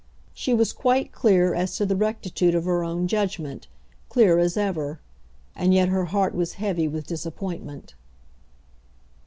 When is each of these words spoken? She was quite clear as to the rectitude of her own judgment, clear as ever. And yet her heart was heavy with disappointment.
She 0.33 0.51
was 0.51 0.73
quite 0.73 1.11
clear 1.11 1.53
as 1.53 1.75
to 1.77 1.85
the 1.85 1.95
rectitude 1.95 2.55
of 2.55 2.65
her 2.65 2.83
own 2.83 3.07
judgment, 3.07 3.67
clear 4.09 4.39
as 4.39 4.57
ever. 4.57 4.99
And 5.55 5.75
yet 5.75 5.89
her 5.89 6.05
heart 6.05 6.33
was 6.33 6.53
heavy 6.53 6.87
with 6.87 7.05
disappointment. 7.05 7.93